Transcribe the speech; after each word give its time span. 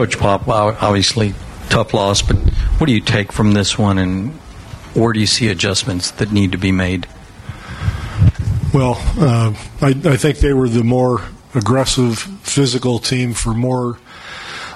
Coach 0.00 0.18
Pop, 0.18 0.48
obviously 0.48 1.34
tough 1.68 1.92
loss, 1.92 2.22
but 2.22 2.34
what 2.78 2.86
do 2.86 2.92
you 2.94 3.02
take 3.02 3.30
from 3.30 3.52
this 3.52 3.78
one, 3.78 3.98
and 3.98 4.30
where 4.94 5.12
do 5.12 5.20
you 5.20 5.26
see 5.26 5.48
adjustments 5.48 6.10
that 6.12 6.32
need 6.32 6.52
to 6.52 6.56
be 6.56 6.72
made? 6.72 7.06
Well, 8.72 8.94
uh, 9.18 9.52
I, 9.82 9.88
I 9.88 10.16
think 10.16 10.38
they 10.38 10.54
were 10.54 10.70
the 10.70 10.84
more 10.84 11.20
aggressive, 11.54 12.18
physical 12.18 12.98
team 12.98 13.34
for 13.34 13.52
more 13.52 13.98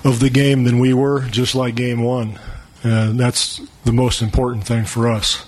of 0.05 0.20
the 0.20 0.29
game 0.29 0.64
than 0.64 0.79
we 0.79 0.92
were, 0.92 1.23
just 1.23 1.54
like 1.54 1.75
game 1.75 2.02
one. 2.02 2.38
And 2.82 3.18
that's 3.18 3.62
the 3.86 3.93
most 3.93 4.20
important 4.20 4.64
thing 4.64 4.84
for 4.84 5.09
us. 5.09 5.43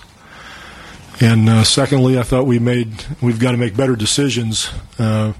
And 1.20 1.50
uh, 1.50 1.64
secondly, 1.64 2.18
I 2.18 2.22
thought 2.22 2.46
we 2.46 2.58
made 2.58 3.04
we've 3.20 3.38
got 3.38 3.50
to 3.50 3.58
make 3.58 3.76
better 3.76 3.94
decisions 3.94 4.70
uh, 4.98 5.34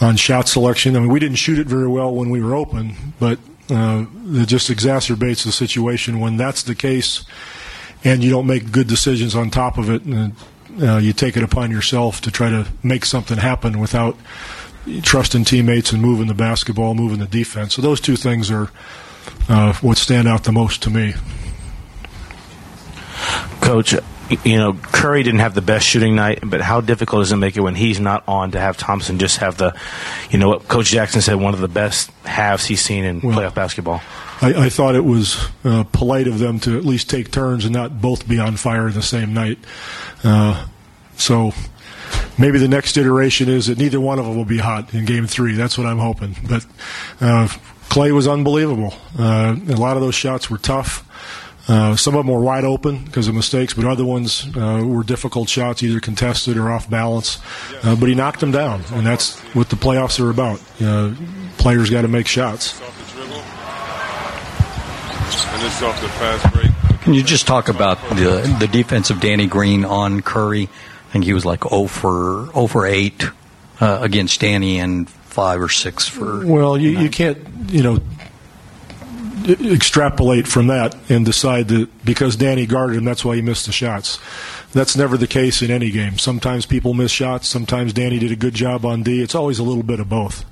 on 0.00 0.16
shot 0.16 0.48
selection. 0.48 0.96
I 0.96 1.00
mean, 1.00 1.08
we 1.08 1.20
didn't 1.20 1.36
shoot 1.36 1.58
it 1.58 1.66
very 1.66 1.88
well 1.88 2.14
when 2.14 2.30
we 2.30 2.42
were 2.42 2.54
open, 2.54 2.94
but 3.18 3.38
uh, 3.70 4.06
it 4.26 4.46
just 4.46 4.70
exacerbates 4.70 5.44
the 5.44 5.52
situation 5.52 6.20
when 6.20 6.36
that's 6.36 6.62
the 6.62 6.74
case, 6.74 7.24
and 8.04 8.22
you 8.22 8.30
don't 8.30 8.46
make 8.46 8.70
good 8.70 8.86
decisions 8.86 9.34
on 9.34 9.50
top 9.50 9.76
of 9.76 9.90
it, 9.90 10.02
and 10.02 10.34
uh, 10.80 10.98
you 10.98 11.12
take 11.12 11.36
it 11.36 11.42
upon 11.42 11.70
yourself 11.70 12.20
to 12.22 12.30
try 12.30 12.48
to 12.48 12.66
make 12.82 13.04
something 13.04 13.38
happen 13.38 13.78
without 13.78 14.16
trusting 15.02 15.44
teammates 15.44 15.92
and 15.92 16.00
moving 16.00 16.28
the 16.28 16.34
basketball, 16.34 16.94
moving 16.94 17.18
the 17.18 17.26
defense. 17.26 17.74
So 17.74 17.82
those 17.82 18.00
two 18.00 18.16
things 18.16 18.50
are 18.50 18.70
uh, 19.48 19.74
what 19.74 19.98
stand 19.98 20.28
out 20.28 20.44
the 20.44 20.52
most 20.52 20.82
to 20.84 20.90
me. 20.90 21.14
Coach, 23.60 23.94
you 24.44 24.56
know, 24.56 24.74
Curry 24.74 25.22
didn't 25.22 25.40
have 25.40 25.54
the 25.54 25.62
best 25.62 25.86
shooting 25.86 26.14
night, 26.14 26.40
but 26.42 26.60
how 26.60 26.80
difficult 26.80 27.22
does 27.22 27.32
it 27.32 27.36
make 27.36 27.56
it 27.56 27.60
when 27.60 27.74
he's 27.74 27.98
not 27.98 28.24
on 28.28 28.50
to 28.52 28.60
have 28.60 28.76
Thompson 28.76 29.18
just 29.18 29.38
have 29.38 29.56
the, 29.56 29.78
you 30.30 30.38
know, 30.38 30.50
what 30.50 30.68
Coach 30.68 30.86
Jackson 30.86 31.20
said, 31.20 31.36
one 31.36 31.54
of 31.54 31.60
the 31.60 31.68
best 31.68 32.10
halves 32.24 32.66
he's 32.66 32.80
seen 32.82 33.04
in 33.04 33.20
well, 33.20 33.38
playoff 33.38 33.54
basketball? 33.54 34.02
I, 34.40 34.66
I 34.66 34.68
thought 34.68 34.94
it 34.94 35.04
was 35.04 35.48
uh, 35.64 35.84
polite 35.84 36.28
of 36.28 36.38
them 36.38 36.60
to 36.60 36.76
at 36.76 36.84
least 36.84 37.10
take 37.10 37.30
turns 37.30 37.64
and 37.64 37.72
not 37.72 38.00
both 38.00 38.28
be 38.28 38.38
on 38.38 38.56
fire 38.56 38.90
the 38.90 39.02
same 39.02 39.32
night. 39.32 39.58
Uh, 40.22 40.66
so 41.16 41.52
maybe 42.38 42.58
the 42.58 42.68
next 42.68 42.96
iteration 42.96 43.48
is 43.48 43.66
that 43.66 43.78
neither 43.78 44.00
one 44.00 44.18
of 44.18 44.26
them 44.26 44.36
will 44.36 44.44
be 44.44 44.58
hot 44.58 44.94
in 44.94 45.04
game 45.04 45.26
three. 45.26 45.54
That's 45.54 45.76
what 45.76 45.86
I'm 45.86 45.98
hoping. 45.98 46.36
But 46.48 46.64
uh, 47.20 47.48
Klay 47.88 48.12
was 48.12 48.28
unbelievable. 48.28 48.94
Uh, 49.18 49.56
a 49.68 49.76
lot 49.76 49.96
of 49.96 50.02
those 50.02 50.14
shots 50.14 50.50
were 50.50 50.58
tough. 50.58 51.04
Uh, 51.68 51.94
some 51.96 52.14
of 52.14 52.24
them 52.24 52.34
were 52.34 52.40
wide 52.40 52.64
open 52.64 53.04
because 53.04 53.28
of 53.28 53.34
mistakes, 53.34 53.74
but 53.74 53.84
other 53.84 54.04
ones 54.04 54.46
uh, 54.56 54.82
were 54.84 55.04
difficult 55.04 55.50
shots, 55.50 55.82
either 55.82 56.00
contested 56.00 56.56
or 56.56 56.70
off 56.70 56.88
balance. 56.88 57.38
Uh, 57.82 57.94
but 57.94 58.08
he 58.08 58.14
knocked 58.14 58.40
them 58.40 58.50
down, 58.50 58.82
and 58.92 59.06
that's 59.06 59.38
what 59.54 59.68
the 59.68 59.76
playoffs 59.76 60.18
are 60.18 60.30
about. 60.30 60.60
Uh, 60.80 61.14
players 61.58 61.90
got 61.90 62.02
to 62.02 62.08
make 62.08 62.26
shots. 62.26 62.80
Can 67.02 67.14
you 67.14 67.22
just 67.22 67.46
talk 67.46 67.68
about 67.68 68.00
the 68.10 68.56
the 68.60 68.68
defense 68.68 69.10
of 69.10 69.20
Danny 69.20 69.46
Green 69.46 69.84
on 69.84 70.20
Curry? 70.22 70.64
I 71.08 71.12
think 71.12 71.24
he 71.24 71.32
was 71.32 71.44
like 71.44 71.64
0 71.64 71.86
for 71.86 72.50
0 72.52 72.66
for 72.66 72.86
8 72.86 73.30
uh, 73.80 73.98
against 74.02 74.40
Danny 74.40 74.78
and 74.78 75.08
five 75.08 75.60
or 75.60 75.68
six 75.68 76.08
for. 76.08 76.46
Well, 76.46 76.76
you, 76.76 76.90
you 76.98 77.08
can't 77.08 77.38
you 77.70 77.82
know 77.82 77.98
extrapolate 79.48 80.46
from 80.46 80.66
that 80.68 80.94
and 81.10 81.24
decide 81.24 81.68
that 81.68 82.04
because 82.04 82.36
Danny 82.36 82.66
guarded 82.66 82.96
him, 82.96 83.04
that's 83.04 83.24
why 83.24 83.36
he 83.36 83.42
missed 83.42 83.66
the 83.66 83.72
shots. 83.72 84.18
That's 84.72 84.96
never 84.96 85.16
the 85.16 85.26
case 85.26 85.62
in 85.62 85.70
any 85.70 85.90
game. 85.90 86.18
Sometimes 86.18 86.66
people 86.66 86.94
miss 86.94 87.10
shots. 87.10 87.48
Sometimes 87.48 87.92
Danny 87.92 88.18
did 88.18 88.32
a 88.32 88.36
good 88.36 88.54
job 88.54 88.84
on 88.84 89.02
D. 89.02 89.22
It's 89.22 89.34
always 89.34 89.58
a 89.58 89.62
little 89.62 89.82
bit 89.82 90.00
of 90.00 90.08
both. 90.08 90.44